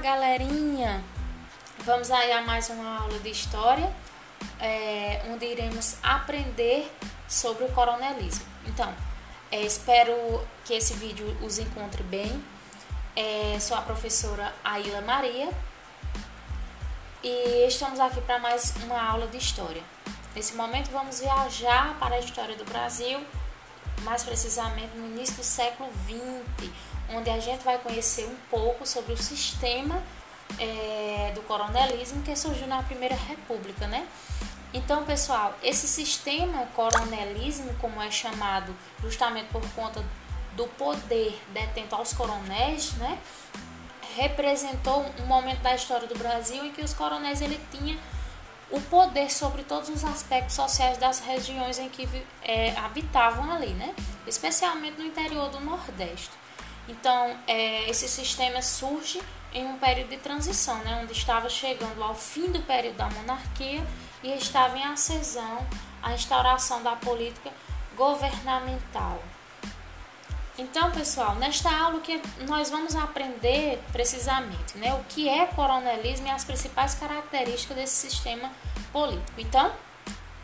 [0.00, 1.04] galerinha!
[1.80, 3.92] Vamos aí a mais uma aula de história,
[4.58, 6.90] é, onde iremos aprender
[7.28, 8.44] sobre o coronelismo.
[8.66, 8.92] Então,
[9.52, 10.14] é, espero
[10.64, 12.42] que esse vídeo os encontre bem.
[13.14, 15.50] É, sou a professora Aila Maria
[17.22, 19.82] e estamos aqui para mais uma aula de história.
[20.34, 23.22] Nesse momento, vamos viajar para a história do Brasil,
[24.02, 26.70] mais precisamente no início do século XX,
[27.14, 30.02] onde a gente vai conhecer um pouco sobre o sistema
[30.58, 34.06] é, do coronelismo que surgiu na Primeira República, né?
[34.72, 40.04] Então, pessoal, esse sistema coronelismo, como é chamado, justamente por conta
[40.54, 43.18] do poder detento aos coronéis, né?
[44.16, 47.98] Representou um momento da história do Brasil em que os coronéis ele tinha
[48.70, 52.08] o poder sobre todos os aspectos sociais das regiões em que
[52.42, 53.94] é, habitavam ali, né?
[54.26, 56.30] Especialmente no interior do Nordeste.
[56.88, 59.20] Então, é, esse sistema surge
[59.52, 63.84] em um período de transição, né, onde estava chegando ao fim do período da monarquia
[64.22, 65.66] e estava em ascensão
[66.02, 67.50] a instauração da política
[67.96, 69.22] governamental.
[70.58, 76.30] Então, pessoal, nesta aula que nós vamos aprender precisamente né, o que é coronelismo e
[76.30, 78.50] as principais características desse sistema
[78.92, 79.40] político.
[79.40, 79.72] Então,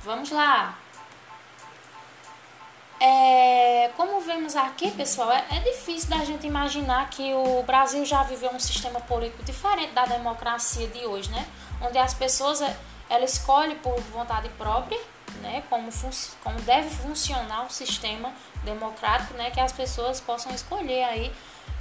[0.02, 0.78] vamos lá!
[2.98, 8.22] É, como vemos aqui, pessoal, é, é, difícil da gente imaginar que o Brasil já
[8.22, 11.46] viveu um sistema político diferente da democracia de hoje, né?
[11.82, 12.74] Onde as pessoas é,
[13.10, 14.98] ela escolhe por vontade própria,
[15.42, 15.62] né?
[15.68, 15.90] Como,
[16.42, 18.32] como deve funcionar o sistema
[18.64, 19.50] democrático, né?
[19.50, 21.30] Que as pessoas possam escolher aí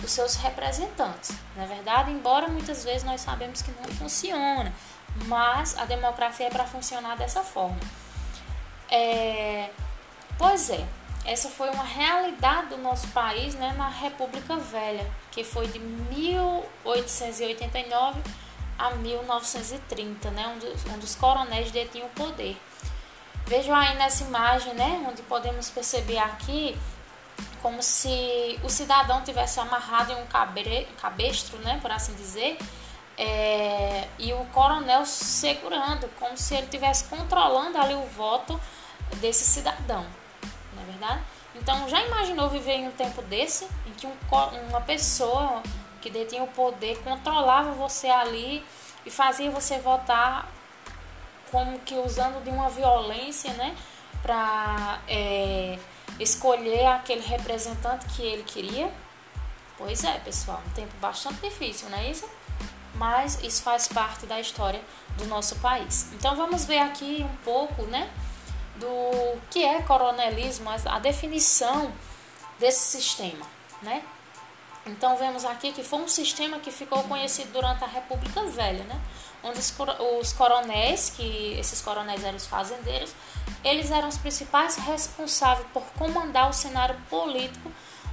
[0.04, 2.12] os seus representantes, não é verdade?
[2.12, 4.74] Embora muitas vezes nós sabemos que não funciona,
[5.28, 7.80] mas a democracia é para funcionar dessa forma.
[8.92, 9.70] É,
[10.38, 10.86] pois é,
[11.26, 18.22] essa foi uma realidade do nosso país né, na República Velha, que foi de 1889
[18.78, 22.56] a 1930, né, onde, onde os coronéis detinham o poder.
[23.48, 26.78] Vejam aí nessa imagem, né, onde podemos perceber aqui
[27.62, 32.60] como se o cidadão tivesse amarrado em um cabre, cabestro, né, por assim dizer,
[33.18, 38.60] é, e o coronel segurando, como se ele estivesse controlando ali o voto
[39.20, 40.06] desse cidadão
[40.88, 41.22] é verdade?
[41.56, 44.14] Então, já imaginou viver em um tempo desse, em que um,
[44.70, 45.64] uma pessoa
[46.02, 48.64] que detinha o poder controlava você ali
[49.06, 50.52] e fazia você votar
[51.52, 53.76] como que usando de uma violência, né,
[54.22, 55.80] para é,
[56.20, 58.92] escolher aquele representante que ele queria?
[59.78, 62.30] Pois é, pessoal, um tempo bastante difícil, não é isso?
[62.96, 64.82] Mas isso faz parte da história
[65.18, 66.12] do nosso país.
[66.14, 68.10] Então vamos ver aqui um pouco, né?
[68.76, 71.92] Do que é coronelismo, a definição
[72.60, 73.46] desse sistema,
[73.82, 74.04] né?
[74.86, 79.02] Então vemos aqui que foi um sistema que ficou conhecido durante a República Velha, né?
[79.44, 83.14] Onde os coronéis, que esses coronéis eram os fazendeiros,
[83.64, 87.72] eles eram os principais responsáveis por comandar o cenário político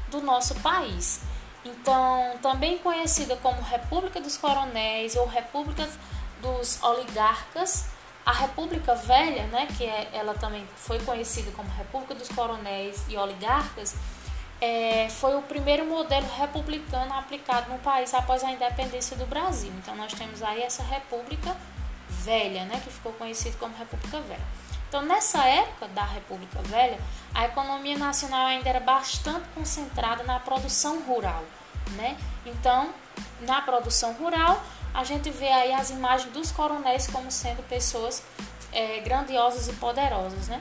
[0.08, 1.20] do nosso país.
[1.64, 5.88] Então, também conhecida como República dos Coronéis ou República
[6.40, 7.86] dos Oligarcas,
[8.24, 13.16] a República Velha, né, que é, ela também foi conhecida como República dos Coronéis e
[13.16, 13.96] Oligarcas,
[14.60, 19.72] é, foi o primeiro modelo republicano aplicado no país após a independência do Brasil.
[19.78, 21.56] Então nós temos aí essa República
[22.08, 24.46] Velha, né, que ficou conhecida como República Velha.
[24.88, 26.98] Então nessa época da República Velha,
[27.34, 31.42] a economia nacional ainda era bastante concentrada na produção rural,
[31.96, 32.16] né?
[32.44, 32.92] Então,
[33.40, 34.62] na produção rural,
[34.94, 38.22] a gente vê aí as imagens dos coronéis como sendo pessoas
[38.72, 40.60] é, grandiosas e poderosas, né?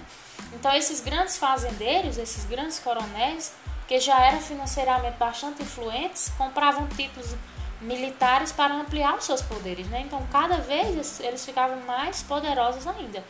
[0.54, 3.54] Então esses grandes fazendeiros, esses grandes coronéis,
[3.88, 7.36] que já eram financeiramente bastante influentes, compravam títulos
[7.82, 10.02] militares para ampliar os seus poderes, né?
[10.02, 13.24] Então cada vez eles ficavam mais poderosos ainda,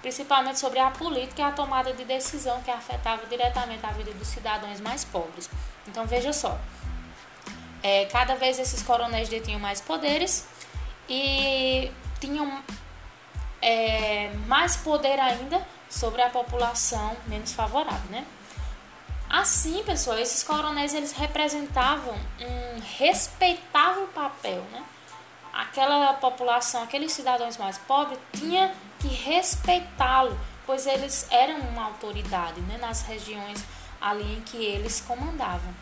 [0.00, 4.28] principalmente sobre a política e a tomada de decisão que afetava diretamente a vida dos
[4.28, 5.48] cidadãos mais pobres.
[5.86, 6.58] Então veja só,
[7.82, 10.46] é, cada vez esses coronéis detinham mais poderes
[11.08, 11.90] e
[12.20, 12.62] tinham
[13.60, 18.24] é, mais poder ainda sobre a população menos favorável, né?
[19.28, 24.84] Assim, pessoal, esses coronéis eles representavam um respeitável papel, né?
[25.52, 32.78] Aquela população, aqueles cidadãos mais pobres tinha que respeitá-lo, pois eles eram uma autoridade, né,
[32.78, 33.62] nas regiões
[34.00, 35.74] ali em que eles comandavam.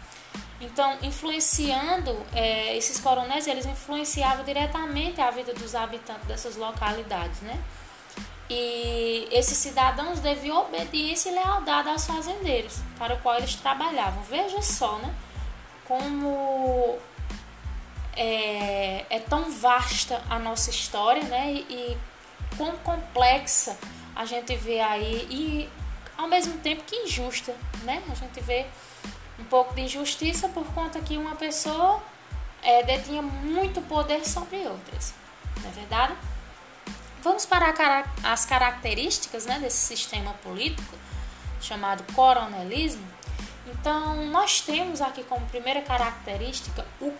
[0.61, 7.59] Então, influenciando é, esses coronéis, eles influenciavam diretamente a vida dos habitantes dessas localidades, né?
[8.49, 14.23] E esses cidadãos deviam obediência e lealdade aos fazendeiros, para o qual eles trabalhavam.
[14.25, 15.15] Veja só, né?
[15.87, 16.99] Como
[18.17, 21.53] é, é tão vasta a nossa história, né?
[21.53, 21.99] E, e
[22.57, 23.79] quão complexa
[24.15, 25.71] a gente vê aí e
[26.19, 27.55] ao mesmo tempo que injusta,
[27.85, 28.03] né?
[28.11, 28.67] A gente vê
[29.51, 32.01] pouco de injustiça por conta que uma pessoa
[32.63, 35.13] é, detinha muito poder sobre outras,
[35.61, 36.15] não é verdade?
[37.23, 37.75] Vamos para
[38.23, 40.97] as características né, desse sistema político
[41.61, 43.07] chamado coronelismo.
[43.67, 47.13] Então, nós temos aqui como primeira característica o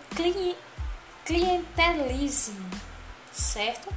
[1.23, 2.69] clientelismo,
[3.31, 3.93] certo?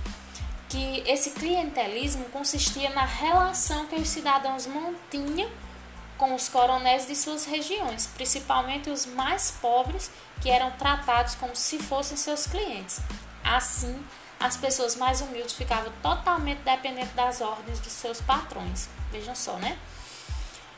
[0.68, 5.48] Que esse clientelismo consistia na relação que os cidadãos mantinham
[6.16, 11.78] com os coronéis de suas regiões, principalmente os mais pobres, que eram tratados como se
[11.78, 13.00] fossem seus clientes.
[13.42, 14.04] Assim,
[14.38, 18.88] as pessoas mais humildes ficavam totalmente dependentes das ordens dos seus patrões.
[19.10, 19.78] Vejam só, né?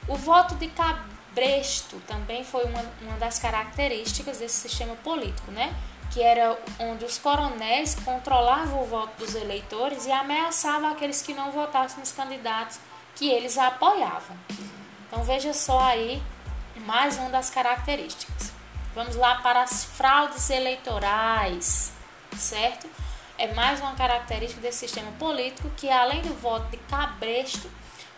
[0.08, 5.74] O voto de cabresto também foi uma, uma das características desse sistema político, né?
[6.12, 11.50] Que era onde os coronéis controlavam o voto dos eleitores e ameaçavam aqueles que não
[11.50, 12.78] votassem nos candidatos
[13.16, 14.36] que eles apoiavam.
[15.06, 16.22] Então veja só aí
[16.84, 18.52] mais uma das características.
[18.94, 21.92] Vamos lá para as fraudes eleitorais,
[22.36, 22.88] certo?
[23.38, 27.70] É mais uma característica desse sistema político que além do voto de cabresto,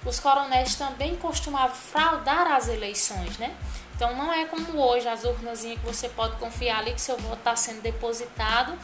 [0.07, 3.55] os coronéis também costumavam fraudar as eleições, né?
[3.97, 7.39] Então não é como hoje as urnazinhas que você pode confiar ali que seu voto
[7.39, 8.79] está sendo depositado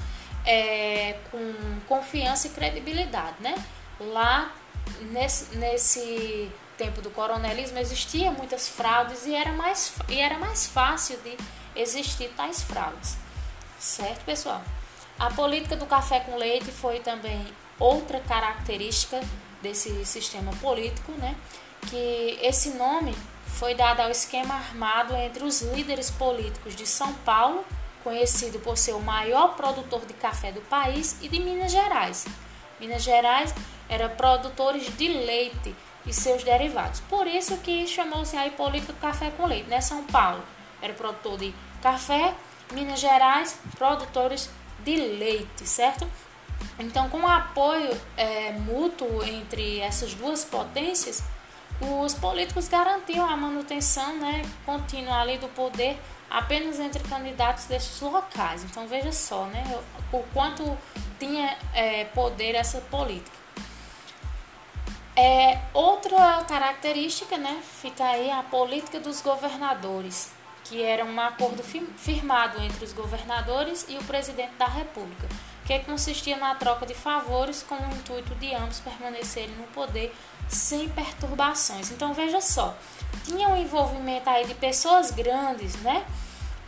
[0.45, 1.55] é, com
[1.87, 3.55] confiança e credibilidade, né?
[4.01, 4.53] Lá
[5.13, 11.19] nesse, nesse tempo do coronelismo existia muitas fraudes e era mais, e era mais fácil
[11.19, 11.37] de
[11.77, 13.17] existir tais fraudes.
[13.79, 14.63] Certo, pessoal?
[15.19, 17.47] A política do café com leite foi também
[17.79, 19.21] outra característica
[19.63, 21.37] desse sistema político, né?
[21.89, 23.15] Que esse nome
[23.47, 27.65] foi dado ao esquema armado entre os líderes políticos de São Paulo,
[28.03, 32.27] conhecido por ser o maior produtor de café do país, e de Minas Gerais.
[32.81, 33.55] Minas Gerais
[33.89, 35.75] era produtores de leite
[36.07, 37.01] e seus derivados.
[37.01, 39.81] Por isso que chamou-se política do café com leite, né?
[39.81, 40.43] São Paulo
[40.83, 42.35] era produtor de café,
[42.73, 44.51] Minas Gerais, produtores
[44.85, 46.07] de leite, certo?
[46.79, 51.23] Então, com o apoio é, mútuo entre essas duas potências,
[51.81, 55.99] os políticos garantiam a manutenção né, contínua ali do poder
[56.31, 58.65] apenas entre candidatos destes locais.
[58.65, 59.65] Então, veja só né,
[60.13, 60.77] o quanto
[61.19, 63.44] tinha é, poder essa política.
[65.17, 70.33] É, outra característica, né, fica aí a política dos governadores,
[70.65, 75.29] que era um acordo firmado entre os governadores e o presidente da República,
[75.65, 80.13] que consistia na troca de favores com o intuito de ambos permanecerem no poder
[80.49, 81.93] sem perturbações.
[81.93, 82.77] Então veja só,
[83.25, 86.05] tinha um envolvimento aí de pessoas grandes, né?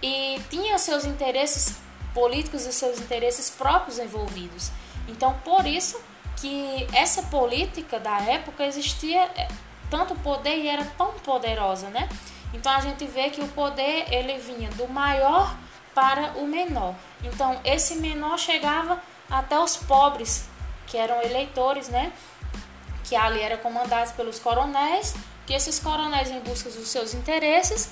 [0.00, 1.76] E tinha seus interesses
[2.14, 4.70] políticos e seus interesses próprios envolvidos.
[5.08, 6.00] Então por isso
[6.36, 9.48] que essa política da época existia é,
[9.90, 12.08] tanto poder e era tão poderosa, né?
[12.52, 15.56] Então a gente vê que o poder ele vinha do maior
[15.94, 16.94] para o menor.
[17.22, 19.00] Então esse menor chegava
[19.30, 20.48] até os pobres,
[20.86, 22.12] que eram eleitores, né?
[23.04, 25.14] Que ali eram comandados pelos coronéis,
[25.46, 27.90] que esses coronéis em busca dos seus interesses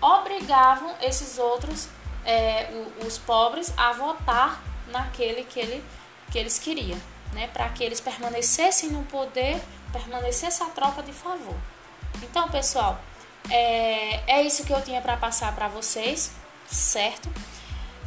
[0.00, 1.88] obrigavam esses outros,
[2.24, 2.68] é,
[3.06, 5.84] os pobres, a votar naquele que, ele,
[6.30, 6.98] que eles queriam
[7.32, 9.60] né, para que eles permanecessem no poder,
[9.92, 11.56] permanecesse a troca de favor.
[12.22, 13.00] Então, pessoal,
[13.48, 16.32] é, é isso que eu tinha para passar para vocês,
[16.66, 17.28] certo?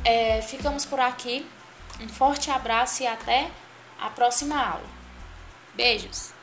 [0.04, 1.48] É, ficamos por aqui.
[2.00, 3.50] Um forte abraço e até
[4.00, 4.90] a próxima aula.
[5.76, 6.34] Beijos!